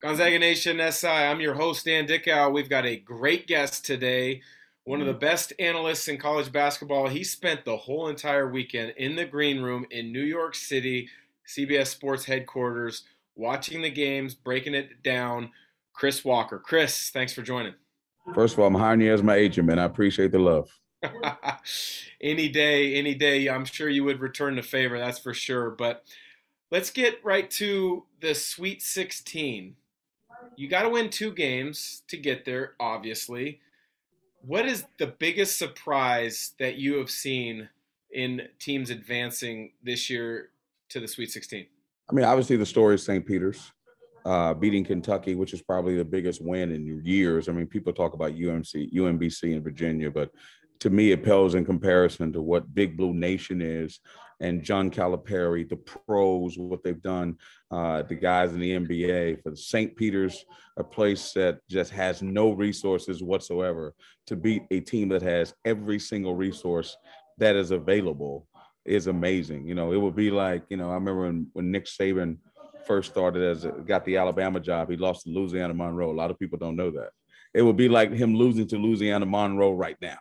Gonzaga 0.00 0.38
Nation 0.38 0.80
SI, 0.92 1.08
I'm 1.08 1.40
your 1.40 1.54
host, 1.54 1.84
Dan 1.84 2.06
Dickau. 2.06 2.50
We've 2.50 2.68
got 2.68 2.86
a 2.86 2.94
great 2.94 3.48
guest 3.48 3.84
today, 3.84 4.42
one 4.84 5.00
of 5.00 5.08
the 5.08 5.14
mm. 5.14 5.18
best 5.18 5.52
analysts 5.58 6.06
in 6.06 6.18
college 6.18 6.52
basketball. 6.52 7.08
He 7.08 7.24
spent 7.24 7.64
the 7.64 7.76
whole 7.76 8.06
entire 8.06 8.48
weekend 8.48 8.94
in 8.96 9.16
the 9.16 9.24
green 9.24 9.60
room 9.60 9.86
in 9.90 10.12
New 10.12 10.22
York 10.22 10.54
City, 10.54 11.08
CBS 11.48 11.88
Sports 11.88 12.24
headquarters, 12.24 13.06
watching 13.34 13.82
the 13.82 13.90
games, 13.90 14.36
breaking 14.36 14.74
it 14.74 15.02
down. 15.02 15.50
Chris 15.92 16.24
Walker. 16.24 16.60
Chris, 16.60 17.10
thanks 17.10 17.32
for 17.32 17.42
joining. 17.42 17.74
First 18.36 18.54
of 18.54 18.60
all, 18.60 18.68
I'm 18.68 18.74
hiring 18.76 19.00
you 19.00 19.12
as 19.12 19.24
my 19.24 19.34
agent, 19.34 19.66
man. 19.66 19.80
I 19.80 19.84
appreciate 19.84 20.30
the 20.30 20.38
love. 20.38 20.70
any 22.20 22.48
day, 22.48 22.94
any 22.94 23.16
day, 23.16 23.48
I'm 23.48 23.64
sure 23.64 23.88
you 23.88 24.04
would 24.04 24.20
return 24.20 24.54
the 24.54 24.62
favor, 24.62 24.96
that's 24.96 25.18
for 25.18 25.34
sure. 25.34 25.70
But 25.70 26.04
let's 26.70 26.90
get 26.90 27.24
right 27.24 27.50
to 27.52 28.04
the 28.20 28.36
Sweet 28.36 28.80
16 28.80 29.74
you 30.56 30.68
got 30.68 30.82
to 30.82 30.88
win 30.88 31.10
two 31.10 31.32
games 31.32 32.02
to 32.08 32.16
get 32.16 32.44
there, 32.44 32.74
obviously. 32.80 33.60
What 34.42 34.66
is 34.66 34.84
the 34.98 35.08
biggest 35.08 35.58
surprise 35.58 36.52
that 36.58 36.76
you 36.76 36.94
have 36.96 37.10
seen 37.10 37.68
in 38.12 38.42
teams 38.58 38.90
advancing 38.90 39.72
this 39.82 40.08
year 40.08 40.50
to 40.90 41.00
the 41.00 41.08
Sweet 41.08 41.30
16? 41.30 41.66
I 42.08 42.12
mean, 42.14 42.24
obviously, 42.24 42.56
the 42.56 42.66
story 42.66 42.94
is 42.94 43.04
St. 43.04 43.24
Peter's 43.26 43.72
uh, 44.24 44.54
beating 44.54 44.84
Kentucky, 44.84 45.34
which 45.34 45.52
is 45.52 45.62
probably 45.62 45.96
the 45.96 46.04
biggest 46.04 46.42
win 46.42 46.72
in 46.72 47.02
years. 47.04 47.48
I 47.48 47.52
mean, 47.52 47.66
people 47.66 47.92
talk 47.92 48.14
about 48.14 48.32
UMC, 48.32 48.92
UMBC 48.92 49.54
in 49.54 49.62
Virginia, 49.62 50.10
but 50.10 50.30
to 50.80 50.90
me, 50.90 51.12
it 51.12 51.24
pales 51.24 51.54
in 51.54 51.64
comparison 51.64 52.32
to 52.32 52.40
what 52.40 52.74
Big 52.74 52.96
Blue 52.96 53.12
Nation 53.12 53.60
is 53.60 54.00
and 54.40 54.62
John 54.62 54.90
Calipari, 54.90 55.68
the 55.68 55.76
pros, 55.76 56.56
what 56.56 56.82
they've 56.84 57.02
done, 57.02 57.36
uh, 57.70 58.02
the 58.02 58.14
guys 58.14 58.52
in 58.52 58.60
the 58.60 58.72
NBA 58.72 59.42
for 59.42 59.50
the 59.50 59.56
St. 59.56 59.96
Peter's, 59.96 60.44
a 60.76 60.84
place 60.84 61.32
that 61.32 61.58
just 61.68 61.90
has 61.90 62.22
no 62.22 62.52
resources 62.52 63.22
whatsoever, 63.22 63.94
to 64.26 64.36
beat 64.36 64.62
a 64.70 64.80
team 64.80 65.08
that 65.08 65.22
has 65.22 65.54
every 65.64 65.98
single 65.98 66.34
resource 66.34 66.96
that 67.38 67.56
is 67.56 67.70
available 67.70 68.46
is 68.84 69.06
amazing. 69.06 69.66
You 69.66 69.74
know, 69.74 69.92
it 69.92 69.96
would 69.96 70.16
be 70.16 70.30
like, 70.30 70.64
you 70.68 70.76
know, 70.76 70.90
I 70.90 70.94
remember 70.94 71.22
when, 71.22 71.48
when 71.52 71.70
Nick 71.70 71.86
Saban 71.86 72.38
first 72.86 73.10
started 73.10 73.42
as 73.42 73.66
got 73.86 74.04
the 74.04 74.16
Alabama 74.16 74.60
job, 74.60 74.90
he 74.90 74.96
lost 74.96 75.24
to 75.24 75.30
Louisiana 75.30 75.74
Monroe. 75.74 76.10
A 76.10 76.12
lot 76.12 76.30
of 76.30 76.38
people 76.38 76.58
don't 76.58 76.76
know 76.76 76.90
that. 76.92 77.10
It 77.54 77.62
would 77.62 77.76
be 77.76 77.88
like 77.88 78.12
him 78.12 78.34
losing 78.34 78.66
to 78.68 78.76
Louisiana 78.76 79.26
Monroe 79.26 79.72
right 79.72 79.96
now. 80.00 80.18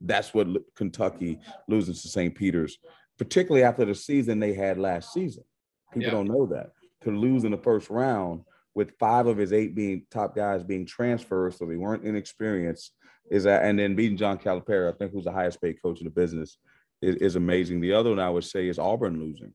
That's 0.00 0.34
what 0.34 0.48
Kentucky 0.74 1.38
losing 1.68 1.94
to 1.94 2.08
St. 2.08 2.34
Peter's 2.34 2.78
particularly 3.18 3.64
after 3.64 3.84
the 3.84 3.94
season 3.94 4.40
they 4.40 4.52
had 4.52 4.78
last 4.78 5.12
season. 5.12 5.44
People 5.92 6.06
yeah. 6.06 6.10
don't 6.10 6.28
know 6.28 6.46
that. 6.46 6.72
To 7.02 7.10
lose 7.10 7.44
in 7.44 7.50
the 7.50 7.58
first 7.58 7.90
round 7.90 8.42
with 8.74 8.98
five 8.98 9.26
of 9.26 9.36
his 9.36 9.52
eight 9.52 9.74
being 9.74 10.06
top 10.10 10.34
guys 10.34 10.64
being 10.64 10.86
transferred, 10.86 11.54
so 11.54 11.66
they 11.66 11.76
weren't 11.76 12.04
inexperienced, 12.04 12.92
is 13.30 13.44
that 13.44 13.64
and 13.64 13.78
then 13.78 13.94
beating 13.94 14.16
John 14.16 14.38
Calipari, 14.38 14.92
I 14.92 14.96
think 14.96 15.12
who's 15.12 15.24
the 15.24 15.32
highest 15.32 15.60
paid 15.60 15.80
coach 15.82 16.00
in 16.00 16.04
the 16.04 16.10
business, 16.10 16.58
is, 17.00 17.16
is 17.16 17.36
amazing. 17.36 17.80
The 17.80 17.92
other 17.92 18.10
one 18.10 18.18
I 18.18 18.30
would 18.30 18.44
say 18.44 18.68
is 18.68 18.78
Auburn 18.78 19.20
losing. 19.20 19.54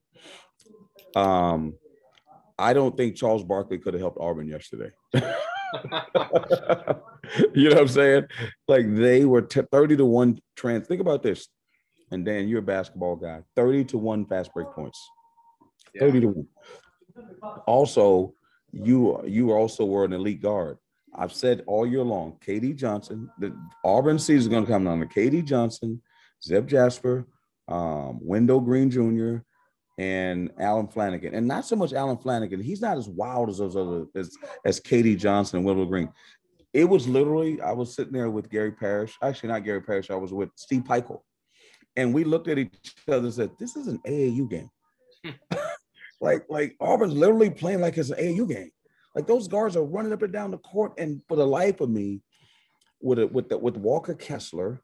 Um, 1.14 1.74
I 2.58 2.72
don't 2.72 2.96
think 2.96 3.16
Charles 3.16 3.44
Barkley 3.44 3.78
could 3.78 3.94
have 3.94 4.00
helped 4.00 4.18
Auburn 4.20 4.48
yesterday. 4.48 4.90
you 5.14 5.20
know 7.68 7.70
what 7.70 7.78
I'm 7.78 7.88
saying? 7.88 8.26
Like 8.68 8.94
they 8.94 9.24
were 9.24 9.42
t- 9.42 9.62
30 9.72 9.96
to 9.96 10.04
1 10.04 10.38
trans. 10.56 10.86
Think 10.86 11.00
about 11.00 11.22
this 11.22 11.48
and 12.10 12.24
Dan, 12.24 12.48
you're 12.48 12.60
a 12.60 12.62
basketball 12.62 13.16
guy. 13.16 13.42
30 13.56 13.84
to 13.86 13.98
1 13.98 14.26
fast 14.26 14.52
break 14.52 14.68
points. 14.72 15.08
Yeah. 15.94 16.02
30 16.02 16.20
to 16.20 16.26
1. 16.28 16.46
Also, 17.66 18.34
you 18.72 19.20
you 19.26 19.52
also 19.52 19.84
were 19.84 20.04
an 20.04 20.12
elite 20.12 20.42
guard. 20.42 20.78
I've 21.14 21.32
said 21.32 21.64
all 21.66 21.86
year 21.86 22.02
long, 22.02 22.38
KD 22.44 22.76
Johnson, 22.76 23.28
the 23.38 23.56
Auburn 23.84 24.18
season 24.18 24.38
is 24.38 24.48
going 24.48 24.64
to 24.64 24.70
come 24.70 24.84
down 24.84 25.00
to 25.00 25.06
KD 25.06 25.44
Johnson, 25.44 26.00
Zep 26.42 26.66
Jasper, 26.66 27.26
um, 27.66 28.20
Wendell 28.22 28.60
Green 28.60 28.90
Jr., 28.90 29.38
and 29.98 30.50
Allen 30.58 30.86
Flanigan. 30.86 31.34
And 31.34 31.48
not 31.48 31.66
so 31.66 31.74
much 31.74 31.92
Allen 31.92 32.16
Flanigan. 32.16 32.62
He's 32.62 32.80
not 32.80 32.96
as 32.96 33.08
wild 33.08 33.50
as 33.50 33.58
those 33.58 33.76
other 33.76 34.06
as, 34.14 34.36
as 34.64 34.80
KD 34.80 35.18
Johnson 35.18 35.58
and 35.58 35.66
Wendell 35.66 35.86
Green. 35.86 36.10
It 36.72 36.84
was 36.84 37.08
literally, 37.08 37.60
I 37.60 37.72
was 37.72 37.94
sitting 37.94 38.12
there 38.12 38.30
with 38.30 38.48
Gary 38.48 38.70
Parrish. 38.70 39.18
Actually, 39.20 39.48
not 39.48 39.64
Gary 39.64 39.82
Parrish. 39.82 40.10
I 40.10 40.14
was 40.14 40.32
with 40.32 40.50
Steve 40.54 40.84
Pikiell 40.84 41.22
and 41.96 42.14
we 42.14 42.24
looked 42.24 42.48
at 42.48 42.58
each 42.58 42.94
other 43.08 43.18
and 43.18 43.34
said, 43.34 43.50
"This 43.58 43.76
is 43.76 43.86
an 43.86 43.98
AAU 44.06 44.48
game." 44.48 44.70
like, 46.20 46.44
like 46.48 46.76
Auburn's 46.80 47.14
literally 47.14 47.50
playing 47.50 47.80
like 47.80 47.96
it's 47.98 48.10
an 48.10 48.18
AAU 48.18 48.48
game. 48.48 48.70
Like 49.14 49.26
those 49.26 49.48
guards 49.48 49.76
are 49.76 49.84
running 49.84 50.12
up 50.12 50.22
and 50.22 50.32
down 50.32 50.50
the 50.50 50.58
court, 50.58 50.92
and 50.98 51.20
for 51.28 51.36
the 51.36 51.46
life 51.46 51.80
of 51.80 51.90
me, 51.90 52.22
with 53.00 53.18
it 53.18 53.32
with 53.32 53.48
the, 53.48 53.58
with 53.58 53.76
Walker 53.76 54.14
Kessler, 54.14 54.80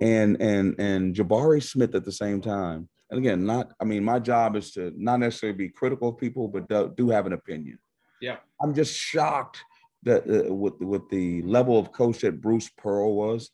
and 0.00 0.40
and 0.40 0.74
and 0.78 1.14
Jabari 1.14 1.62
Smith 1.62 1.94
at 1.94 2.04
the 2.04 2.12
same 2.12 2.40
time. 2.40 2.88
And 3.10 3.18
again, 3.18 3.46
not 3.46 3.70
I 3.80 3.84
mean, 3.84 4.04
my 4.04 4.18
job 4.18 4.56
is 4.56 4.72
to 4.72 4.92
not 4.96 5.20
necessarily 5.20 5.56
be 5.56 5.68
critical 5.68 6.10
of 6.10 6.18
people, 6.18 6.48
but 6.48 6.68
do, 6.68 6.92
do 6.96 7.08
have 7.10 7.26
an 7.26 7.32
opinion. 7.32 7.78
Yeah, 8.20 8.36
I'm 8.60 8.74
just 8.74 8.94
shocked 8.94 9.58
that 10.02 10.24
uh, 10.28 10.52
with 10.52 10.74
with 10.80 11.08
the 11.08 11.42
level 11.42 11.78
of 11.78 11.92
coach 11.92 12.20
that 12.20 12.40
Bruce 12.40 12.68
Pearl 12.68 13.14
was 13.14 13.50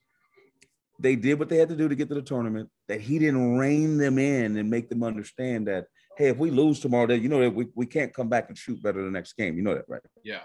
they 1.02 1.16
did 1.16 1.38
what 1.38 1.48
they 1.48 1.56
had 1.56 1.68
to 1.68 1.76
do 1.76 1.88
to 1.88 1.94
get 1.94 2.08
to 2.08 2.14
the 2.14 2.22
tournament, 2.22 2.68
that 2.88 3.00
he 3.00 3.18
didn't 3.18 3.58
rein 3.58 3.98
them 3.98 4.18
in 4.18 4.56
and 4.56 4.70
make 4.70 4.88
them 4.88 5.02
understand 5.02 5.66
that, 5.66 5.86
hey, 6.16 6.28
if 6.28 6.38
we 6.38 6.50
lose 6.50 6.78
tomorrow, 6.78 7.06
that 7.08 7.18
you 7.18 7.28
know 7.28 7.40
that 7.40 7.54
we, 7.54 7.66
we 7.74 7.86
can't 7.86 8.14
come 8.14 8.28
back 8.28 8.48
and 8.48 8.56
shoot 8.56 8.80
better 8.82 9.02
the 9.02 9.10
next 9.10 9.32
game. 9.34 9.56
You 9.56 9.62
know 9.62 9.74
that, 9.74 9.84
right? 9.88 10.02
Yeah. 10.22 10.40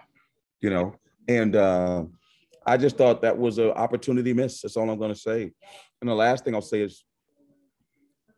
You 0.61 0.71
know, 0.71 0.95
and 1.27 1.55
uh, 1.55 2.05
I 2.65 2.77
just 2.77 2.97
thought 2.97 3.21
that 3.21 3.37
was 3.37 3.59
an 3.59 3.69
opportunity 3.69 4.33
miss. 4.33 4.61
That's 4.61 4.75
all 4.75 4.89
I'm 4.89 4.97
going 4.97 5.13
to 5.13 5.19
say. 5.19 5.51
And 6.01 6.09
the 6.09 6.15
last 6.15 6.43
thing 6.43 6.55
I'll 6.55 6.61
say 6.61 6.81
is 6.81 7.03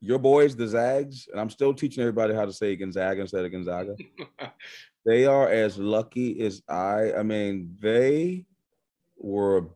your 0.02 0.20
boys, 0.20 0.56
the 0.56 0.68
Zags, 0.68 1.28
and 1.32 1.40
I'm 1.40 1.50
still 1.50 1.74
teaching 1.74 2.02
everybody 2.02 2.34
how 2.34 2.46
to 2.46 2.54
say 2.54 2.76
Gonzaga 2.76 3.22
instead 3.22 3.46
of 3.46 3.52
Gonzaga. 3.52 3.96
they 5.06 5.26
are 5.26 5.48
as 5.48 5.78
lucky 5.78 6.42
as 6.42 6.62
I. 6.68 7.14
I 7.14 7.24
mean, 7.24 7.78
they 7.80 8.46
were 9.18 9.70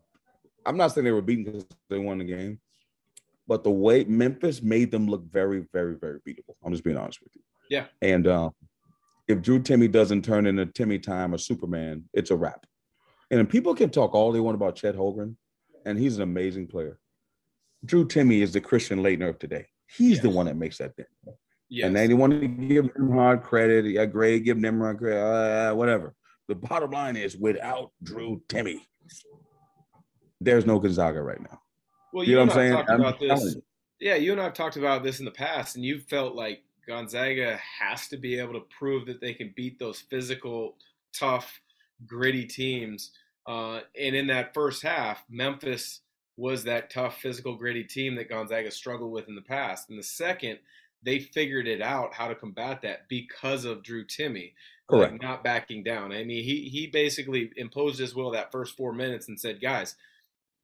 I'm 0.65 0.77
not 0.77 0.91
saying 0.91 1.05
they 1.05 1.11
were 1.11 1.21
beaten 1.21 1.43
because 1.45 1.65
they 1.89 1.97
won 1.97 2.17
the 2.17 2.23
game, 2.23 2.59
but 3.47 3.63
the 3.63 3.71
way 3.71 4.03
Memphis 4.03 4.61
made 4.61 4.91
them 4.91 5.07
look 5.07 5.23
very, 5.29 5.65
very, 5.73 5.95
very 5.95 6.19
beatable. 6.27 6.55
I'm 6.63 6.71
just 6.71 6.83
being 6.83 6.97
honest 6.97 7.21
with 7.21 7.35
you. 7.35 7.41
Yeah. 7.69 7.85
And 8.01 8.27
uh, 8.27 8.49
if 9.27 9.41
Drew 9.41 9.59
Timme 9.59 9.91
doesn't 9.91 10.23
turn 10.23 10.45
into 10.45 10.65
Timmy 10.65 10.99
Time 10.99 11.33
or 11.33 11.37
Superman, 11.37 12.05
it's 12.13 12.31
a 12.31 12.35
wrap. 12.35 12.65
And 13.31 13.49
people 13.49 13.73
can 13.73 13.89
talk 13.89 14.13
all 14.13 14.31
they 14.31 14.39
want 14.39 14.55
about 14.55 14.75
Chet 14.75 14.95
Holmgren, 14.95 15.35
and 15.85 15.97
he's 15.97 16.17
an 16.17 16.23
amazing 16.23 16.67
player. 16.67 16.99
Drew 17.85 18.07
Timme 18.07 18.41
is 18.41 18.53
the 18.53 18.61
Christian 18.61 18.99
Laettner 18.99 19.29
of 19.29 19.39
today. 19.39 19.65
He's 19.87 20.15
yes. 20.15 20.21
the 20.21 20.29
one 20.29 20.45
that 20.45 20.55
makes 20.55 20.77
that 20.77 20.95
thing. 20.95 21.05
Yes. 21.69 21.87
And 21.87 21.95
they 21.95 22.13
want 22.13 22.39
to 22.39 22.47
give 22.47 22.85
Nembhard 22.93 23.41
credit. 23.41 23.85
Yeah, 23.85 24.05
great, 24.05 24.43
give 24.43 24.57
Nembhard 24.57 24.99
credit, 24.99 25.19
uh, 25.19 25.73
whatever. 25.73 26.13
The 26.47 26.55
bottom 26.55 26.91
line 26.91 27.15
is 27.15 27.35
without 27.35 27.91
Drew 28.03 28.41
Timme, 28.47 28.81
there's 30.43 30.65
no 30.65 30.79
Gonzaga 30.79 31.21
right 31.21 31.41
now. 31.41 31.61
Well, 32.13 32.23
you, 32.23 32.31
you 32.31 32.35
know 32.35 32.45
what 32.45 32.51
I'm 32.51 32.55
saying? 32.55 32.85
I'm 32.87 33.01
about 33.01 33.19
this. 33.19 33.57
Yeah, 33.99 34.15
you 34.15 34.31
and 34.31 34.41
I 34.41 34.45
have 34.45 34.53
talked 34.53 34.77
about 34.77 35.03
this 35.03 35.19
in 35.19 35.25
the 35.25 35.31
past, 35.31 35.75
and 35.75 35.85
you 35.85 35.99
felt 35.99 36.35
like 36.35 36.63
Gonzaga 36.87 37.59
has 37.79 38.07
to 38.09 38.17
be 38.17 38.37
able 38.37 38.53
to 38.53 38.65
prove 38.77 39.05
that 39.07 39.21
they 39.21 39.33
can 39.33 39.53
beat 39.55 39.79
those 39.79 39.99
physical, 39.99 40.75
tough, 41.17 41.61
gritty 42.05 42.45
teams. 42.45 43.11
Uh, 43.47 43.79
and 43.99 44.15
in 44.15 44.27
that 44.27 44.53
first 44.53 44.83
half, 44.83 45.23
Memphis 45.29 46.01
was 46.37 46.63
that 46.63 46.89
tough, 46.89 47.19
physical, 47.19 47.55
gritty 47.55 47.83
team 47.83 48.15
that 48.15 48.29
Gonzaga 48.29 48.71
struggled 48.71 49.11
with 49.11 49.27
in 49.27 49.35
the 49.35 49.41
past. 49.41 49.89
In 49.89 49.97
the 49.97 50.03
second, 50.03 50.59
they 51.03 51.19
figured 51.19 51.67
it 51.67 51.81
out 51.81 52.13
how 52.13 52.27
to 52.27 52.35
combat 52.35 52.81
that 52.81 53.07
because 53.07 53.65
of 53.65 53.83
Drew 53.83 54.05
Timme. 54.05 54.53
Correct. 54.89 55.13
Like 55.13 55.21
not 55.21 55.43
backing 55.43 55.83
down. 55.83 56.11
I 56.11 56.23
mean, 56.23 56.43
he 56.43 56.69
he 56.69 56.87
basically 56.87 57.51
imposed 57.55 57.99
his 57.99 58.15
will 58.15 58.31
that 58.31 58.51
first 58.51 58.75
four 58.75 58.93
minutes 58.93 59.29
and 59.29 59.39
said, 59.39 59.61
guys, 59.61 59.95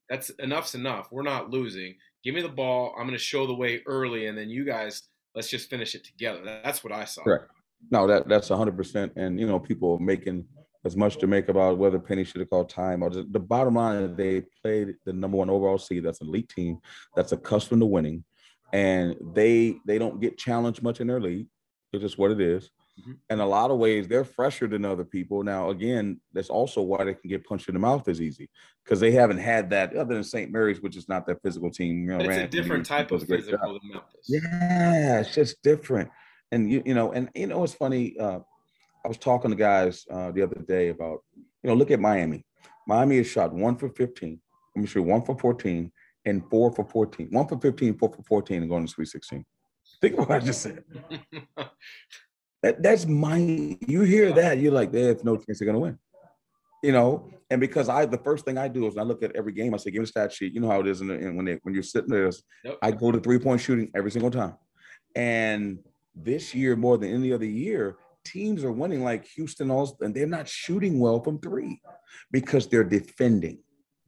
that's 0.10 0.30
enough's 0.40 0.76
enough. 0.76 1.08
We're 1.12 1.24
not 1.24 1.50
losing. 1.50 1.96
Give 2.24 2.36
me 2.36 2.42
the 2.42 2.50
ball. 2.50 2.94
I'm 2.98 3.06
going 3.06 3.18
to 3.18 3.24
show 3.24 3.48
the 3.48 3.56
way 3.56 3.82
early, 3.86 4.28
and 4.28 4.38
then 4.38 4.50
you 4.50 4.66
guys 4.66 5.04
let's 5.36 5.50
just 5.50 5.70
finish 5.70 5.96
it 5.96 6.04
together. 6.04 6.42
That's 6.44 6.84
what 6.84 6.92
I 6.94 7.06
saw. 7.06 7.24
Correct. 7.24 7.46
No, 7.92 8.08
that 8.08 8.28
that's 8.28 8.50
100. 8.50 8.76
percent 8.76 9.14
And 9.16 9.40
you 9.40 9.48
know, 9.48 9.60
people 9.60 10.00
making 10.00 10.46
as 10.86 10.96
much 10.96 11.18
to 11.18 11.28
make 11.28 11.50
about 11.50 11.78
whether 11.78 12.00
Penny 12.00 12.24
should 12.24 12.40
have 12.40 12.50
called 12.50 12.70
time 12.70 13.04
or 13.04 13.10
just, 13.10 13.32
the 13.34 13.40
bottom 13.40 13.76
line 13.76 14.02
is 14.02 14.16
they 14.16 14.44
played 14.62 14.96
the 15.06 15.14
number 15.14 15.38
one 15.38 15.50
overall 15.50 15.78
seed. 15.78 16.06
That's 16.06 16.22
an 16.22 16.28
elite 16.28 16.50
team 16.50 16.80
that's 17.16 17.32
accustomed 17.32 17.82
to 17.82 17.86
winning, 17.86 18.24
and 18.74 19.16
they 19.34 19.78
they 19.86 19.98
don't 19.98 20.22
get 20.22 20.38
challenged 20.38 20.84
much 20.84 21.02
in 21.02 21.08
their 21.08 21.22
league. 21.22 21.48
It's 21.94 22.02
just 22.02 22.18
what 22.18 22.32
it 22.32 22.42
is. 22.42 22.70
Mm-hmm. 23.00 23.12
In 23.30 23.40
a 23.40 23.46
lot 23.46 23.72
of 23.72 23.78
ways, 23.78 24.07
they're 24.07 24.25
fresher 24.25 24.68
than 24.68 24.86
other 24.86 25.04
people. 25.04 25.44
Now, 25.44 25.69
again, 25.69 26.19
that's 26.34 26.50
also 26.50 26.81
why 26.81 27.04
they 27.04 27.13
can 27.13 27.30
get 27.30 27.46
punched 27.46 27.69
in 27.69 27.74
the 27.74 27.80
mouth 27.80 28.07
as 28.07 28.22
easy 28.22 28.50
because 28.84 29.00
they 29.00 29.12
haven't 29.12 29.38
had 29.38 29.69
that 29.72 29.96
other 29.96 30.13
than 30.13 30.24
St. 30.24 30.51
Mary's, 30.51 30.81
which 30.81 30.98
is 30.98 31.07
not 31.07 31.25
that 31.28 31.42
physical 31.42 31.72
team. 31.72 32.04
You 32.04 32.18
know, 32.18 32.19
it's 32.19 32.38
a 32.38 32.48
different 32.48 32.86
type 32.86 33.12
of 33.12 33.25
physical 33.28 33.74
than 33.74 33.92
Memphis. 33.92 34.25
Yeah, 34.28 35.22
it's 35.22 35.34
just 35.34 35.62
different. 35.63 36.10
And 36.51 36.69
you, 36.69 36.81
you 36.86 36.94
know, 36.94 37.12
and 37.12 37.30
you 37.36 37.48
know, 37.48 37.63
it's 37.63 37.74
funny. 37.74 38.18
Uh, 38.19 38.40
I 39.06 39.07
was 39.07 39.18
talking 39.18 39.52
to 39.52 39.56
guys 39.56 40.06
uh, 40.12 40.31
the 40.31 40.42
other 40.42 40.60
day 40.68 40.90
about, 40.90 41.19
you 41.36 41.69
know, 41.69 41.74
look 41.74 41.92
at 41.92 42.00
Miami. 42.00 42.45
Miami 42.88 43.18
has 43.18 43.28
shot 43.28 43.54
one 43.54 43.78
for 43.78 43.90
15. 43.90 44.40
Let 44.75 44.81
me 44.81 44.88
show 44.88 45.00
you 45.00 45.06
one 45.06 45.22
for 45.22 45.38
14 45.38 45.92
and 46.25 46.50
four 46.50 46.72
for 46.72 46.84
14. 46.84 47.30
One 47.31 47.48
for 47.48 47.57
15, 47.57 47.98
four 47.98 48.13
for 48.13 48.24
14, 48.24 48.62
and 48.62 48.69
going 48.69 48.86
to 48.86 48.92
Sweet 48.92 49.07
16. 49.07 49.45
Think 50.02 50.13
of 50.13 50.19
what 50.19 50.31
I 50.31 50.40
just 50.40 50.62
said. 50.62 50.84
that, 52.64 52.84
that's 52.84 53.06
my, 53.06 53.38
you 53.88 54.02
hear 54.02 54.32
that, 54.34 54.58
you're 54.60 54.72
like, 54.72 54.92
there's 54.92 55.24
no 55.24 55.38
chance 55.38 55.60
they're 55.60 55.66
going 55.66 55.76
to 55.76 55.80
win. 55.80 56.00
You 56.82 56.94
know, 56.94 57.30
and 57.50 57.60
because 57.60 57.90
I, 57.90 58.06
the 58.06 58.18
first 58.18 58.46
thing 58.46 58.58
I 58.58 58.70
do 58.70 58.88
is 58.88 58.98
I 58.98 59.02
look 59.02 59.22
at 59.22 59.36
every 59.36 59.52
game, 59.52 59.74
I 59.74 59.78
say, 59.78 59.92
give 59.92 60.00
me 60.00 60.06
a 60.06 60.08
stat 60.08 60.32
sheet. 60.32 60.54
You 60.54 60.62
know 60.62 60.70
how 60.70 60.80
it 60.80 60.88
is. 60.88 61.02
And 61.02 61.36
when, 61.36 61.46
they, 61.46 61.60
when 61.64 61.74
you're 61.74 61.84
sitting 61.84 62.10
there. 62.10 62.32
I 62.82 62.92
go 62.92 63.12
to 63.12 63.20
three 63.20 63.40
point 63.40 63.60
shooting 63.60 63.92
every 63.96 64.12
single 64.12 64.32
time. 64.32 64.56
And 65.16 65.80
this 66.16 66.56
year, 66.56 66.76
more 66.76 66.98
than 66.98 67.14
any 67.14 67.34
other 67.34 67.46
year, 67.46 67.98
teams 68.24 68.64
are 68.64 68.72
winning 68.72 69.04
like 69.04 69.26
Houston, 69.36 69.72
and 69.72 70.16
they're 70.16 70.28
not 70.28 70.48
shooting 70.48 71.00
well 71.00 71.22
from 71.22 71.40
three 71.40 71.82
because 72.32 72.68
they're 72.68 72.84
defending. 72.84 73.60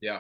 Yeah. 0.01 0.19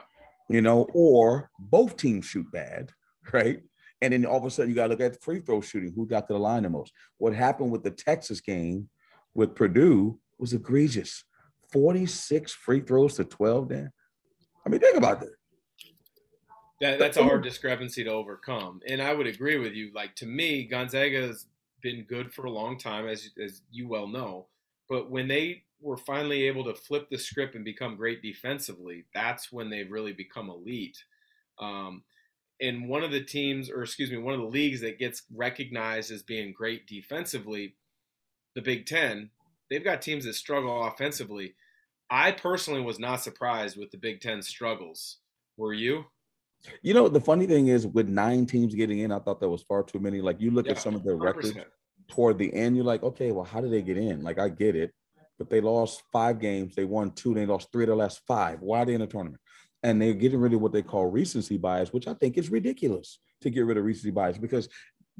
You 0.49 0.61
know, 0.61 0.87
or 0.93 1.49
both 1.57 1.95
teams 1.95 2.25
shoot 2.25 2.51
bad, 2.51 2.91
right? 3.31 3.61
And 4.01 4.13
then 4.13 4.25
all 4.25 4.37
of 4.37 4.45
a 4.45 4.49
sudden 4.49 4.69
you 4.69 4.75
got 4.75 4.87
to 4.87 4.89
look 4.89 5.01
at 5.01 5.13
the 5.13 5.19
free 5.19 5.39
throw 5.39 5.61
shooting. 5.61 5.93
Who 5.95 6.07
got 6.07 6.27
to 6.27 6.33
the 6.33 6.39
line 6.39 6.63
the 6.63 6.69
most? 6.69 6.91
What 7.17 7.33
happened 7.33 7.71
with 7.71 7.83
the 7.83 7.91
Texas 7.91 8.41
game 8.41 8.89
with 9.33 9.55
Purdue 9.55 10.19
was 10.39 10.53
egregious. 10.53 11.23
46 11.71 12.51
free 12.51 12.81
throws 12.81 13.15
to 13.15 13.23
12, 13.23 13.69
Dan. 13.69 13.91
I 14.65 14.69
mean, 14.69 14.79
think 14.79 14.97
about 14.97 15.21
that. 15.21 15.29
That, 16.81 16.97
that's 16.97 17.17
a 17.17 17.23
hard 17.23 17.43
discrepancy 17.43 18.03
to 18.03 18.09
overcome. 18.09 18.81
And 18.87 19.01
I 19.01 19.13
would 19.13 19.27
agree 19.27 19.59
with 19.59 19.73
you. 19.73 19.91
Like 19.93 20.15
to 20.15 20.25
me, 20.25 20.65
Gonzaga's 20.65 21.45
been 21.81 22.03
good 22.03 22.33
for 22.33 22.45
a 22.45 22.51
long 22.51 22.77
time, 22.77 23.07
as 23.07 23.29
as 23.41 23.61
you 23.71 23.87
well 23.87 24.07
know. 24.07 24.47
But 24.89 25.11
when 25.11 25.27
they 25.27 25.63
were 25.79 25.97
finally 25.97 26.47
able 26.47 26.63
to 26.63 26.73
flip 26.73 27.07
the 27.09 27.17
script 27.17 27.55
and 27.55 27.63
become 27.63 27.95
great 27.95 28.23
defensively, 28.23 29.05
that's 29.13 29.51
when 29.51 29.69
they've 29.69 29.91
really 29.91 30.13
become 30.13 30.49
elite. 30.49 30.97
Um, 31.59 32.03
and 32.61 32.87
one 32.87 33.03
of 33.03 33.11
the 33.11 33.23
teams, 33.23 33.69
or 33.69 33.81
excuse 33.81 34.11
me, 34.11 34.17
one 34.17 34.33
of 34.33 34.39
the 34.39 34.45
leagues 34.45 34.81
that 34.81 34.99
gets 34.99 35.23
recognized 35.33 36.11
as 36.11 36.21
being 36.21 36.53
great 36.53 36.87
defensively, 36.87 37.75
the 38.55 38.61
Big 38.61 38.85
Ten, 38.85 39.31
they've 39.69 39.83
got 39.83 40.01
teams 40.01 40.25
that 40.25 40.35
struggle 40.35 40.85
offensively. 40.85 41.55
I 42.09 42.31
personally 42.31 42.81
was 42.81 42.99
not 42.99 43.23
surprised 43.23 43.77
with 43.77 43.89
the 43.91 43.97
Big 43.97 44.21
Ten 44.21 44.41
struggles. 44.41 45.17
Were 45.57 45.73
you? 45.73 46.05
You 46.83 46.93
know, 46.93 47.07
the 47.07 47.19
funny 47.19 47.47
thing 47.47 47.67
is, 47.67 47.87
with 47.87 48.07
nine 48.07 48.45
teams 48.45 48.75
getting 48.75 48.99
in, 48.99 49.11
I 49.11 49.19
thought 49.19 49.39
that 49.39 49.49
was 49.49 49.63
far 49.63 49.81
too 49.81 49.99
many. 49.99 50.21
Like 50.21 50.39
you 50.39 50.51
look 50.51 50.67
yeah, 50.67 50.73
at 50.73 50.79
some 50.79 50.93
of 50.93 51.03
their 51.03 51.17
100%. 51.17 51.23
records 51.23 51.53
toward 52.09 52.37
the 52.37 52.53
end, 52.53 52.75
you're 52.75 52.85
like, 52.85 53.01
okay, 53.01 53.31
well, 53.31 53.45
how 53.45 53.61
did 53.61 53.71
they 53.71 53.81
get 53.81 53.97
in? 53.97 54.21
Like 54.21 54.37
I 54.37 54.49
get 54.49 54.75
it, 54.75 54.93
but 55.39 55.49
they 55.49 55.61
lost 55.61 56.03
five 56.11 56.39
games, 56.39 56.75
they 56.75 56.85
won 56.85 57.11
two, 57.11 57.33
they 57.33 57.45
lost 57.47 57.71
three 57.71 57.85
of 57.85 57.89
the 57.89 57.95
last 57.95 58.21
five. 58.27 58.59
Why 58.59 58.79
are 58.79 58.85
they 58.85 58.93
in 58.93 59.01
the 59.01 59.07
tournament? 59.07 59.40
And 59.83 60.01
they're 60.01 60.13
getting 60.13 60.39
rid 60.39 60.53
of 60.53 60.61
what 60.61 60.73
they 60.73 60.83
call 60.83 61.07
recency 61.07 61.57
bias, 61.57 61.91
which 61.91 62.07
I 62.07 62.13
think 62.13 62.37
is 62.37 62.51
ridiculous 62.51 63.19
to 63.41 63.49
get 63.49 63.65
rid 63.65 63.77
of 63.77 63.83
recency 63.83 64.11
bias 64.11 64.37
because 64.37 64.69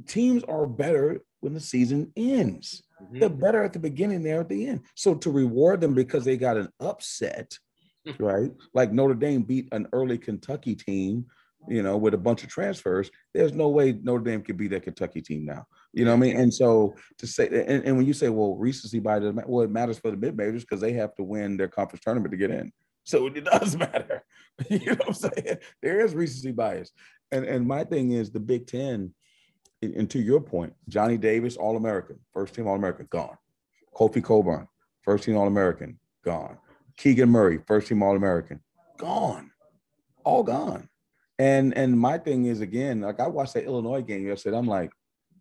teams 0.08 0.44
are 0.44 0.68
better 0.68 1.22
when 1.40 1.54
the 1.54 1.60
season 1.60 2.12
ends. 2.16 2.84
Mm-hmm. 3.02 3.20
They're 3.20 3.30
better 3.30 3.64
at 3.64 3.74
the 3.74 3.80
beginning, 3.80 4.22
they're 4.22 4.42
at 4.42 4.50
the 4.50 4.68
end. 4.68 4.82
So 4.96 5.16
to 5.16 5.32
reward 5.32 5.82
them 5.82 5.96
because 5.96 6.24
they 6.26 6.38
got 6.38 6.58
an 6.58 6.70
upset 6.80 7.58
right? 8.20 8.52
Like 8.74 8.92
Notre 8.92 9.14
Dame 9.14 9.44
beat 9.44 9.68
an 9.72 9.88
early 9.94 10.18
Kentucky 10.18 10.76
team, 10.76 11.26
you 11.68 11.84
know, 11.84 11.98
with 11.98 12.14
a 12.14 12.18
bunch 12.18 12.44
of 12.44 12.50
transfers. 12.50 13.12
There's 13.34 13.54
no 13.54 13.70
way 13.70 13.94
Notre 14.02 14.24
Dame 14.24 14.42
could 14.42 14.58
be 14.58 14.68
that 14.70 14.84
Kentucky 14.84 15.22
team 15.22 15.46
now. 15.46 15.66
You 15.94 16.06
know 16.06 16.12
what 16.12 16.18
I 16.18 16.28
mean? 16.28 16.38
And 16.38 16.54
so 16.54 16.96
to 17.18 17.28
say, 17.28 17.48
and, 17.48 17.84
and 17.84 17.98
when 17.98 18.06
you 18.06 18.14
say, 18.14 18.30
well, 18.30 18.56
recency 18.56 19.00
bias, 19.00 19.34
well, 19.46 19.64
it 19.64 19.72
matters 19.72 20.00
for 20.00 20.12
the 20.12 20.18
mid 20.18 20.36
majors 20.36 20.64
because 20.64 20.82
they 20.82 20.94
have 20.94 21.14
to 21.16 21.24
win 21.24 21.58
their 21.58 21.68
conference 21.68 22.04
tournament 22.04 22.32
to 22.32 22.38
get 22.38 22.52
in. 22.52 22.72
So 23.04 23.28
it 23.28 23.44
does 23.44 23.76
matter. 23.78 24.24
you 24.70 24.80
know 24.80 24.94
what 24.94 25.08
I'm 25.08 25.14
saying? 25.14 25.58
There 25.82 26.02
is 26.02 26.14
recency 26.14 26.52
bias. 26.52 26.92
And 27.32 27.46
and 27.46 27.66
my 27.66 27.84
thing 27.84 28.12
is 28.12 28.32
the 28.32 28.40
Big 28.40 28.68
Ten, 28.68 29.14
and 29.82 30.10
to 30.10 30.20
your 30.20 30.42
point, 30.42 30.74
Johnny 30.90 31.18
Davis, 31.18 31.56
All 31.56 31.78
American, 31.78 32.20
first 32.34 32.54
team 32.54 32.68
All 32.68 32.76
American, 32.76 33.08
gone. 33.10 33.38
Kofi 33.96 34.24
Cockburn, 34.24 34.68
first 35.02 35.24
team 35.24 35.38
All 35.38 35.48
American, 35.48 35.98
gone. 36.24 36.58
Keegan 36.98 37.30
Murray, 37.30 37.60
first 37.66 37.88
team 37.88 38.04
All 38.04 38.16
American, 38.16 38.60
gone, 38.98 39.52
all 40.24 40.44
gone. 40.44 40.90
And 41.40 41.76
and 41.76 41.98
my 42.00 42.18
thing 42.18 42.46
is 42.46 42.62
again, 42.62 43.02
like 43.02 43.20
I 43.20 43.28
watched 43.28 43.54
that 43.56 43.64
Illinois 43.64 44.02
game 44.02 44.28
yesterday. 44.28 44.58
I'm 44.58 44.68
like, 44.68 44.92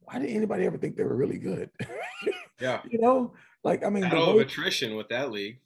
why 0.04 0.18
did 0.18 0.30
anybody 0.30 0.64
ever 0.64 0.78
think 0.78 0.96
they 0.96 1.04
were 1.04 1.16
really 1.16 1.38
good? 1.38 1.70
yeah, 2.60 2.80
you 2.88 2.98
know, 2.98 3.34
like 3.64 3.84
I 3.84 3.90
mean, 3.90 4.04
battle 4.04 4.30
of 4.30 4.40
attrition 4.40 4.96
with 4.96 5.08
that 5.10 5.30
league. 5.30 5.58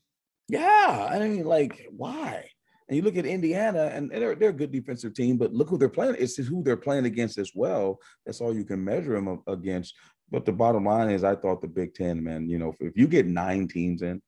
Yeah, 0.48 1.08
I 1.10 1.18
mean, 1.20 1.44
like 1.44 1.86
why? 1.90 2.48
And 2.88 2.96
you 2.96 3.02
look 3.02 3.16
at 3.16 3.24
Indiana, 3.24 3.90
and 3.92 4.10
they're 4.10 4.34
they're 4.34 4.50
a 4.50 4.52
good 4.52 4.72
defensive 4.72 5.14
team, 5.14 5.38
but 5.38 5.54
look 5.54 5.70
who 5.70 5.78
they're 5.78 5.88
playing. 5.88 6.16
It's 6.18 6.36
who 6.36 6.62
they're 6.62 6.76
playing 6.76 7.06
against 7.06 7.38
as 7.38 7.52
well. 7.54 7.98
That's 8.26 8.40
all 8.40 8.54
you 8.54 8.64
can 8.64 8.84
measure 8.84 9.14
them 9.14 9.42
against. 9.46 9.94
But 10.30 10.44
the 10.44 10.52
bottom 10.52 10.84
line 10.84 11.10
is, 11.10 11.24
I 11.24 11.34
thought 11.34 11.62
the 11.62 11.68
Big 11.68 11.94
Ten, 11.94 12.22
man, 12.22 12.48
you 12.48 12.58
know, 12.58 12.74
if 12.80 12.96
you 12.96 13.06
get 13.06 13.26
nine 13.26 13.68
teams 13.68 14.02
in, 14.02 14.20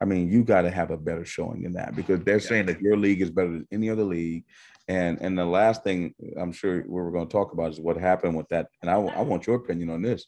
I 0.00 0.06
mean, 0.06 0.30
you 0.30 0.44
got 0.44 0.62
to 0.62 0.70
have 0.70 0.90
a 0.90 0.96
better 0.96 1.24
showing 1.24 1.62
than 1.62 1.74
that 1.74 1.94
because 1.94 2.20
they're 2.24 2.40
saying 2.40 2.66
that 2.66 2.80
your 2.80 2.96
league 2.96 3.20
is 3.20 3.30
better 3.30 3.50
than 3.50 3.68
any 3.70 3.90
other 3.90 4.04
league. 4.04 4.44
And 4.88 5.20
and 5.20 5.38
the 5.38 5.44
last 5.44 5.84
thing 5.84 6.14
I'm 6.38 6.52
sure 6.52 6.84
we 6.88 7.00
are 7.00 7.10
going 7.10 7.28
to 7.28 7.32
talk 7.32 7.52
about 7.52 7.72
is 7.72 7.80
what 7.80 7.98
happened 7.98 8.36
with 8.36 8.48
that. 8.48 8.68
And 8.80 8.90
I, 8.90 8.94
I 8.94 9.20
want 9.20 9.46
your 9.46 9.56
opinion 9.56 9.90
on 9.90 10.00
this. 10.00 10.26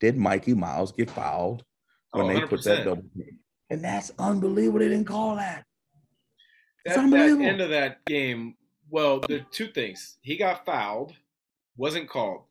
Did 0.00 0.16
Mikey 0.16 0.54
Miles 0.54 0.92
get 0.92 1.10
fouled 1.10 1.62
when 2.12 2.26
oh, 2.26 2.28
they 2.28 2.46
put 2.46 2.64
that 2.64 2.84
double? 2.84 3.04
And 3.70 3.82
that's 3.82 4.12
unbelievable. 4.18 4.80
They 4.80 4.88
didn't 4.88 5.06
call 5.06 5.36
that. 5.36 5.64
That, 6.84 7.10
that 7.10 7.40
end 7.40 7.60
of 7.60 7.70
that 7.70 8.04
game. 8.04 8.54
Well, 8.88 9.20
the 9.20 9.44
two 9.50 9.66
things. 9.66 10.18
He 10.20 10.36
got 10.36 10.64
fouled, 10.64 11.14
wasn't 11.76 12.08
called. 12.08 12.42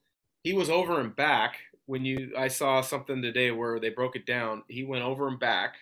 He 0.43 0.53
was 0.53 0.69
over 0.69 0.99
and 0.99 1.15
back 1.15 1.57
when 1.85 2.03
you. 2.03 2.33
I 2.37 2.49
saw 2.49 2.81
something 2.81 3.21
today 3.21 3.51
where 3.51 3.79
they 3.79 3.89
broke 3.89 4.17
it 4.17 4.25
down. 4.25 4.63
He 4.67 4.83
went 4.83 5.03
over 5.03 5.29
and 5.29 5.39
back 5.39 5.75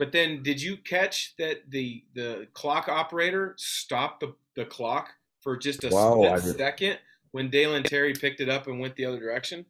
but 0.00 0.12
then, 0.12 0.42
did 0.42 0.62
you 0.62 0.78
catch 0.78 1.34
that 1.36 1.70
the 1.70 2.02
the 2.14 2.48
clock 2.54 2.88
operator 2.88 3.54
stopped 3.58 4.20
the, 4.20 4.34
the 4.56 4.64
clock 4.64 5.10
for 5.42 5.58
just 5.58 5.84
a 5.84 5.90
wow, 5.90 6.38
split 6.38 6.56
second 6.56 6.98
when 7.32 7.50
Dalen 7.50 7.82
Terry 7.82 8.14
picked 8.14 8.40
it 8.40 8.48
up 8.48 8.66
and 8.66 8.80
went 8.80 8.96
the 8.96 9.04
other 9.04 9.20
direction? 9.20 9.66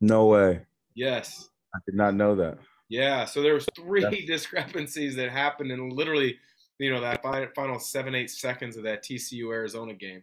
No 0.00 0.26
way. 0.26 0.62
Yes. 0.96 1.50
I 1.72 1.78
did 1.86 1.94
not 1.94 2.16
know 2.16 2.34
that. 2.34 2.58
Yeah. 2.88 3.24
So 3.24 3.42
there 3.42 3.54
was 3.54 3.66
three 3.76 4.02
That's... 4.02 4.16
discrepancies 4.26 5.16
that 5.16 5.30
happened 5.30 5.70
in 5.72 5.90
literally, 5.90 6.38
you 6.78 6.92
know, 6.92 7.00
that 7.00 7.22
final 7.54 7.78
seven 7.78 8.14
eight 8.14 8.30
seconds 8.30 8.76
of 8.76 8.84
that 8.84 9.02
TCU 9.02 9.52
Arizona 9.52 9.94
game. 9.94 10.22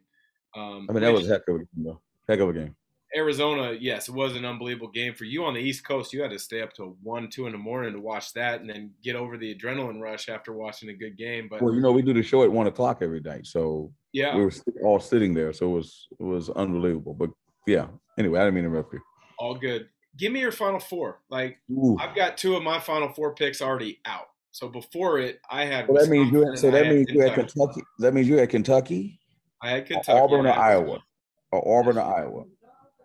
Um, 0.56 0.88
I 0.90 0.94
mean, 0.94 1.04
that 1.04 1.14
was 1.14 1.28
heck 1.28 1.48
of 1.48 1.56
a 1.56 1.60
game. 1.60 1.68
though. 1.78 2.02
Heck 2.28 2.40
of 2.40 2.50
a 2.50 2.54
game. 2.54 2.76
Arizona, 3.16 3.74
yes, 3.78 4.08
it 4.08 4.14
was 4.14 4.36
an 4.38 4.46
unbelievable 4.46 4.88
game 4.88 5.14
for 5.14 5.26
you 5.26 5.44
on 5.44 5.54
the 5.54 5.60
East 5.60 5.86
Coast. 5.86 6.14
You 6.14 6.22
had 6.22 6.32
to 6.32 6.40
stay 6.40 6.62
up 6.62 6.74
till 6.74 6.96
one, 7.04 7.30
two 7.30 7.46
in 7.46 7.52
the 7.52 7.58
morning 7.58 7.92
to 7.94 8.00
watch 8.00 8.32
that, 8.34 8.62
and 8.62 8.70
then 8.70 8.92
get 9.04 9.18
over 9.18 9.38
the 9.38 9.54
adrenaline 9.54 10.00
rush 10.00 10.30
after 10.30 10.54
watching 10.54 10.90
a 10.90 10.94
good 10.94 11.18
game. 11.18 11.48
But 11.50 11.62
well, 11.62 11.74
you 11.74 11.82
know, 11.82 11.92
we 11.92 12.02
do 12.02 12.14
the 12.14 12.24
show 12.24 12.44
at 12.44 12.52
one 12.52 12.68
o'clock 12.68 13.00
every 13.02 13.20
night, 13.20 13.48
so 13.48 13.92
yeah, 14.14 14.36
we 14.36 14.46
were 14.46 14.52
all 14.84 15.00
sitting 15.00 15.34
there, 15.34 15.52
so 15.52 15.68
it 15.68 15.74
was 15.74 16.08
it 16.20 16.24
was 16.24 16.50
unbelievable. 16.52 17.14
But 17.14 17.32
yeah, 17.68 17.88
anyway, 18.18 18.40
I 18.40 18.44
didn't 18.44 18.56
mean 18.56 18.64
to 18.64 18.70
interrupt 18.70 18.94
you. 18.94 19.02
All 19.40 19.56
good. 19.56 19.90
Give 20.18 20.32
me 20.32 20.42
your 20.42 20.52
final 20.52 20.80
four. 20.80 21.22
Like 21.30 21.60
Ooh. 21.72 21.98
I've 22.00 22.16
got 22.16 22.38
two 22.38 22.56
of 22.56 22.64
my 22.64 22.80
final 22.80 23.10
four 23.10 23.34
picks 23.34 23.62
already 23.62 24.00
out. 24.06 24.28
So 24.52 24.68
before 24.68 25.20
it, 25.20 25.40
I 25.50 25.66
had. 25.66 25.88
Well, 25.88 26.04
that 26.04 26.10
means 26.10 26.32
you. 26.32 26.46
Had, 26.46 26.60
so 26.60 26.72
that 26.72 26.88
means 26.88 27.10
you 27.10 27.22
had 27.22 27.34
Kentucky. 27.34 27.82
That 28.00 28.14
means 28.14 28.28
you 28.28 28.38
had 28.38 28.50
Kentucky. 28.50 29.20
I 29.62 29.72
had 29.72 29.86
Kentucky. 29.86 30.20
Auburn 30.20 30.46
or 30.46 30.52
Iowa, 30.52 31.04
or 31.52 31.80
Auburn 31.80 31.98
or 31.98 32.02
Iowa. 32.02 32.44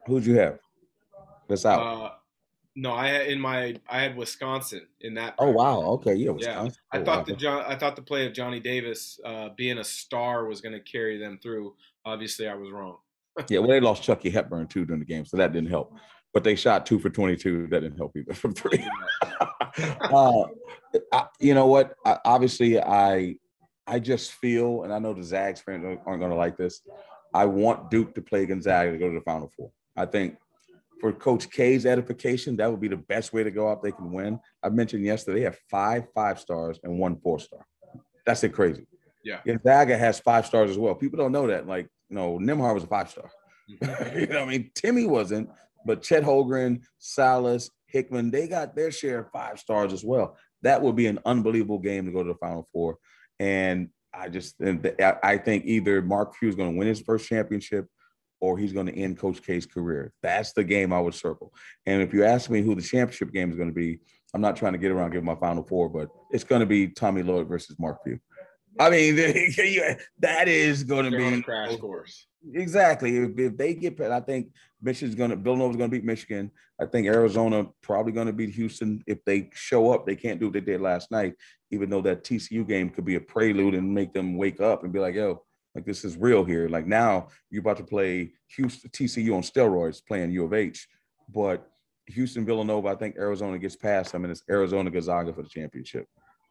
Who'd 0.06 0.26
you 0.26 0.38
have? 0.38 0.58
That's 1.48 1.64
out. 1.64 1.80
Uh, 1.80 2.10
no, 2.74 2.92
I 2.92 3.08
had 3.08 3.28
in 3.28 3.40
my 3.40 3.76
I 3.88 4.02
had 4.02 4.16
Wisconsin 4.16 4.86
in 5.00 5.14
that. 5.14 5.34
Oh 5.38 5.50
wow! 5.50 5.80
Okay, 5.82 6.14
yeah, 6.14 6.30
Wisconsin. 6.30 6.80
Yeah, 6.92 6.98
I 6.98 7.02
oh, 7.02 7.04
thought 7.04 7.18
wow. 7.18 7.24
the 7.24 7.32
John, 7.34 7.64
I 7.66 7.76
thought 7.76 7.96
the 7.96 8.02
play 8.02 8.26
of 8.26 8.32
Johnny 8.32 8.60
Davis 8.60 9.20
uh, 9.24 9.50
being 9.56 9.78
a 9.78 9.84
star 9.84 10.46
was 10.46 10.60
going 10.60 10.74
to 10.74 10.80
carry 10.80 11.18
them 11.18 11.38
through. 11.42 11.74
Obviously, 12.04 12.48
I 12.48 12.54
was 12.54 12.70
wrong. 12.70 12.98
yeah, 13.48 13.60
well, 13.60 13.68
they 13.68 13.80
lost 13.80 14.02
Chucky 14.02 14.30
Hepburn 14.30 14.66
too 14.66 14.84
during 14.84 15.00
the 15.00 15.06
game, 15.06 15.24
so 15.24 15.36
that 15.36 15.52
didn't 15.52 15.70
help. 15.70 15.94
But 16.36 16.44
they 16.44 16.54
shot 16.54 16.84
two 16.84 16.98
for 16.98 17.08
twenty-two. 17.08 17.68
That 17.68 17.80
didn't 17.80 17.96
help 17.96 18.14
either 18.14 18.34
from 18.42 18.52
three. 18.52 18.86
uh, 19.80 20.42
I, 21.10 21.24
you 21.40 21.54
know 21.54 21.66
what? 21.66 21.94
I, 22.04 22.18
obviously, 22.26 22.78
I 22.78 23.36
I 23.86 24.00
just 24.00 24.32
feel, 24.32 24.82
and 24.82 24.92
I 24.92 24.98
know 24.98 25.14
the 25.14 25.22
Zags 25.22 25.62
fans 25.62 25.98
aren't 26.04 26.20
going 26.20 26.30
to 26.30 26.36
like 26.36 26.58
this. 26.58 26.82
I 27.32 27.46
want 27.46 27.90
Duke 27.90 28.14
to 28.16 28.20
play 28.20 28.44
Gonzaga 28.44 28.92
to 28.92 28.98
go 28.98 29.08
to 29.08 29.14
the 29.14 29.22
Final 29.22 29.50
Four. 29.56 29.70
I 29.96 30.04
think 30.04 30.36
for 31.00 31.10
Coach 31.10 31.50
K's 31.50 31.86
edification, 31.86 32.54
that 32.58 32.70
would 32.70 32.80
be 32.80 32.88
the 32.88 32.98
best 32.98 33.32
way 33.32 33.42
to 33.42 33.50
go 33.50 33.70
out. 33.70 33.82
They 33.82 33.92
can 33.92 34.12
win. 34.12 34.38
I 34.62 34.68
mentioned 34.68 35.06
yesterday 35.06 35.38
they 35.38 35.44
have 35.44 35.58
five 35.70 36.04
five 36.14 36.38
stars 36.38 36.78
and 36.84 36.98
one 36.98 37.18
four 37.18 37.38
star. 37.38 37.64
That's 38.26 38.44
it 38.44 38.52
crazy. 38.52 38.86
Yeah. 39.24 39.40
Gonzaga 39.46 39.96
has 39.96 40.20
five 40.20 40.44
stars 40.44 40.70
as 40.70 40.76
well. 40.76 40.96
People 40.96 41.16
don't 41.18 41.32
know 41.32 41.46
that. 41.46 41.66
Like, 41.66 41.88
you 42.10 42.16
know, 42.16 42.38
Nembhard 42.38 42.74
was 42.74 42.84
a 42.84 42.88
five 42.88 43.08
star. 43.08 43.30
Mm-hmm. 43.70 44.18
you 44.20 44.26
know, 44.26 44.40
what 44.40 44.48
I 44.48 44.50
mean, 44.50 44.70
Timme 44.74 45.08
wasn't, 45.08 45.48
but 45.86 46.02
Chet 46.02 46.24
Holmgren, 46.24 46.82
Sallis, 47.00 47.70
Hickman, 47.86 48.30
they 48.30 48.48
got 48.48 48.74
their 48.74 48.90
share 48.90 49.20
of 49.20 49.30
five 49.30 49.58
stars 49.58 49.92
as 49.92 50.04
well. 50.04 50.36
That 50.62 50.82
would 50.82 50.96
be 50.96 51.06
an 51.06 51.20
unbelievable 51.24 51.78
game 51.78 52.06
to 52.06 52.12
go 52.12 52.22
to 52.22 52.32
the 52.32 52.38
Final 52.38 52.68
Four. 52.72 52.98
And 53.38 53.90
I 54.12 54.28
just 54.28 54.56
I 55.22 55.38
think 55.38 55.64
either 55.66 56.02
Mark 56.02 56.34
Few 56.34 56.48
is 56.48 56.56
going 56.56 56.72
to 56.72 56.78
win 56.78 56.88
his 56.88 57.00
first 57.00 57.28
championship 57.28 57.86
or 58.40 58.58
he's 58.58 58.72
going 58.72 58.86
to 58.86 58.96
end 58.96 59.18
Coach 59.18 59.42
K's 59.42 59.66
career. 59.66 60.12
That's 60.22 60.52
the 60.52 60.64
game 60.64 60.92
I 60.92 61.00
would 61.00 61.14
circle. 61.14 61.52
And 61.86 62.02
if 62.02 62.12
you 62.12 62.24
ask 62.24 62.50
me 62.50 62.62
who 62.62 62.74
the 62.74 62.82
championship 62.82 63.32
game 63.32 63.50
is 63.50 63.56
going 63.56 63.68
to 63.68 63.74
be, 63.74 64.00
I'm 64.34 64.40
not 64.40 64.56
trying 64.56 64.72
to 64.72 64.78
get 64.78 64.90
around 64.90 65.12
giving 65.12 65.24
my 65.24 65.36
Final 65.36 65.62
Four, 65.62 65.88
but 65.88 66.08
it's 66.30 66.44
going 66.44 66.60
to 66.60 66.66
be 66.66 66.88
Tommy 66.88 67.22
Lloyd 67.22 67.48
versus 67.48 67.76
Mark 67.78 68.02
Few. 68.04 68.18
I 68.78 68.90
mean, 68.90 69.16
that 70.18 70.48
is 70.48 70.84
going 70.84 71.10
to 71.10 71.16
be 71.16 71.24
a 71.24 71.42
crash 71.42 71.76
course. 71.76 72.26
Exactly. 72.52 73.16
If, 73.16 73.38
if 73.38 73.56
they 73.56 73.74
get, 73.74 74.00
I 74.00 74.20
think 74.20 74.52
Michigan's 74.80 75.14
going 75.14 75.30
to, 75.30 75.36
Villanova's 75.36 75.76
going 75.76 75.90
to 75.90 75.96
beat 75.96 76.04
Michigan. 76.04 76.50
I 76.80 76.86
think 76.86 77.06
Arizona 77.06 77.66
probably 77.82 78.12
going 78.12 78.26
to 78.28 78.32
beat 78.32 78.50
Houston. 78.50 79.02
If 79.06 79.24
they 79.24 79.50
show 79.52 79.92
up, 79.92 80.06
they 80.06 80.16
can't 80.16 80.38
do 80.38 80.46
what 80.46 80.52
they 80.52 80.60
did 80.60 80.80
last 80.80 81.10
night, 81.10 81.34
even 81.70 81.90
though 81.90 82.02
that 82.02 82.24
TCU 82.24 82.66
game 82.66 82.90
could 82.90 83.04
be 83.04 83.16
a 83.16 83.20
prelude 83.20 83.74
and 83.74 83.92
make 83.92 84.12
them 84.12 84.36
wake 84.36 84.60
up 84.60 84.84
and 84.84 84.92
be 84.92 85.00
like, 85.00 85.14
yo, 85.14 85.42
like 85.74 85.84
this 85.84 86.04
is 86.04 86.16
real 86.16 86.44
here. 86.44 86.68
Like 86.68 86.86
now 86.86 87.28
you're 87.50 87.60
about 87.60 87.78
to 87.78 87.84
play 87.84 88.32
Houston 88.56 88.90
TCU 88.90 89.34
on 89.34 89.42
steroids 89.42 90.04
playing 90.06 90.30
U 90.32 90.44
of 90.44 90.54
H, 90.54 90.88
but 91.28 91.68
Houston 92.08 92.46
Villanova, 92.46 92.88
I 92.88 92.94
think 92.94 93.16
Arizona 93.16 93.58
gets 93.58 93.76
past 93.76 94.12
them, 94.12 94.24
and 94.24 94.30
it's 94.30 94.42
Arizona 94.48 94.90
Gonzaga 94.90 95.32
for 95.32 95.42
the 95.42 95.48
championship. 95.48 96.06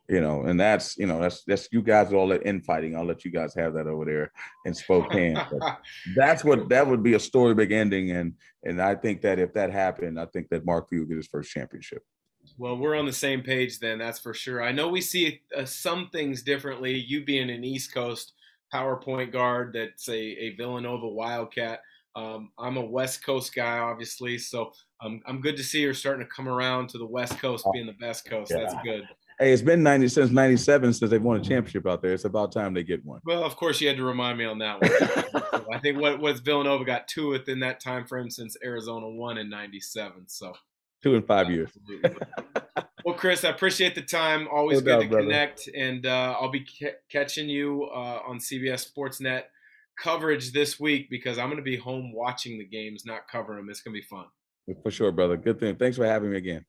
You 0.08 0.22
know, 0.22 0.44
and 0.44 0.60
that's 0.60 0.98
you 0.98 1.08
know 1.08 1.20
that's 1.20 1.44
that's 1.46 1.68
you 1.72 1.82
guys 1.82 2.14
all 2.14 2.28
that 2.28 2.46
infighting. 2.46 2.96
I'll 2.96 3.06
let 3.06 3.26
you 3.26 3.32
guys 3.32 3.56
have 3.56 3.74
that 3.74 3.88
over 3.88 4.06
there 4.06 4.32
in 4.66 4.74
Spokane. 4.74 5.36
that's 6.16 6.44
what 6.44 6.70
that 6.70 6.86
would 6.86 7.02
be 7.02 7.16
a 7.16 7.20
storybook 7.20 7.72
ending, 7.72 8.12
and 8.12 8.34
and 8.64 8.80
I 8.80 8.94
think 8.94 9.22
that 9.22 9.40
if 9.40 9.54
that 9.54 9.72
happened, 9.72 10.20
I 10.20 10.26
think 10.28 10.50
that 10.50 10.64
Mark 10.64 10.90
Few 10.90 11.00
would 11.00 11.10
get 11.10 11.18
his 11.18 11.28
first 11.28 11.52
championship. 11.52 12.04
Well, 12.58 12.78
we're 12.78 12.96
on 12.96 13.06
the 13.06 13.14
same 13.14 13.42
page 13.42 13.80
then, 13.80 13.98
that's 14.00 14.20
for 14.20 14.34
sure. 14.34 14.62
I 14.62 14.72
know 14.72 14.88
we 14.88 15.02
see 15.02 15.42
uh, 15.56 15.66
some 15.66 16.10
things 16.12 16.44
differently. 16.44 16.94
You 16.94 17.26
being 17.26 17.50
an 17.50 17.64
East 17.64 17.94
Coast 17.94 18.34
power 18.72 18.96
point 18.98 19.32
guard 19.32 19.74
that's 19.74 20.08
a, 20.10 20.20
a 20.20 20.56
Villanova 20.56 21.08
Wildcat. 21.08 21.82
Um, 22.16 22.52
I'm 22.58 22.78
a 22.78 22.86
West 22.86 23.26
Coast 23.26 23.54
guy, 23.54 23.80
obviously, 23.80 24.38
so 24.38 24.72
um, 25.02 25.22
I'm 25.26 25.42
good 25.42 25.58
to 25.58 25.64
see 25.64 25.82
you're 25.82 25.94
starting 25.94 26.26
to 26.26 26.32
come 26.34 26.48
around 26.48 26.90
to 26.90 26.98
the 26.98 27.06
West 27.06 27.38
Coast 27.40 27.66
being 27.74 27.86
the 27.86 27.94
best 27.94 28.26
coast. 28.26 28.52
Yeah. 28.52 28.62
That's 28.64 28.76
good. 28.84 29.04
Hey, 29.40 29.52
it's 29.52 29.62
been 29.62 29.84
90 29.84 30.08
since 30.08 30.32
97 30.32 30.94
since 30.94 31.12
they've 31.12 31.22
won 31.22 31.38
a 31.38 31.44
championship 31.44 31.86
out 31.86 32.02
there. 32.02 32.14
It's 32.14 32.24
about 32.24 32.54
time 32.54 32.74
they 32.74 32.84
get 32.84 33.04
one. 33.04 33.20
Well, 33.26 33.44
of 33.44 33.58
course, 33.58 33.82
you 33.82 33.88
had 33.88 33.98
to 33.98 34.04
remind 34.04 34.38
me 34.38 34.46
on 34.46 34.60
that 34.60 34.82
one. 34.82 35.66
I 35.74 35.80
think 35.80 36.00
what 36.00 36.22
was 36.22 36.40
Villanova 36.40 36.86
got 36.86 37.08
two 37.10 37.30
within 37.30 37.60
that 37.60 37.82
time 37.82 38.06
frame 38.06 38.30
since 38.30 38.56
Arizona 38.64 39.10
won 39.10 39.38
in 39.38 39.50
97. 39.50 40.28
So 40.28 40.54
two 41.04 41.16
in 41.16 41.24
five 41.24 41.50
years. 41.52 41.70
Well, 43.04 43.16
Chris, 43.16 43.44
I 43.44 43.50
appreciate 43.50 43.94
the 43.94 44.02
time. 44.02 44.48
Always 44.52 44.82
no 44.82 44.86
good 44.86 44.90
doubt, 44.90 45.02
to 45.02 45.08
brother. 45.10 45.24
connect, 45.26 45.70
and 45.76 46.06
uh, 46.06 46.36
I'll 46.40 46.50
be 46.50 46.66
ca- 46.66 46.96
catching 47.12 47.50
you 47.50 47.84
uh, 47.94 48.22
on 48.26 48.40
CBS 48.40 48.90
Sportsnet 48.90 49.44
coverage 50.02 50.54
this 50.54 50.80
week 50.80 51.10
because 51.10 51.38
I'm 51.38 51.48
going 51.48 51.58
to 51.58 51.64
be 51.64 51.78
home 51.78 52.12
watching 52.14 52.58
the 52.58 52.66
games, 52.66 53.04
not 53.06 53.28
covering 53.28 53.60
them. 53.60 53.70
It's 53.70 53.82
going 53.82 53.94
to 53.94 54.02
be 54.02 54.08
fun. 54.08 54.26
For 54.82 54.92
sure, 54.92 55.12
brother. 55.12 55.38
Good 55.38 55.60
thing. 55.60 55.76
Thanks 55.76 55.98
for 55.98 56.06
having 56.06 56.32
me 56.32 56.38
again. 56.38 56.66